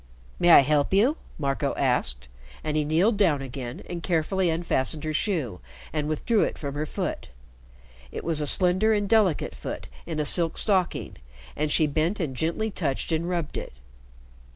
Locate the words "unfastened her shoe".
4.49-5.59